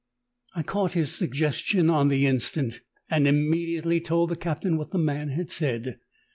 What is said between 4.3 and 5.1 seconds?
the eaptain what the